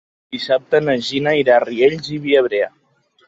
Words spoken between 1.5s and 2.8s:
a Riells i Viabrea.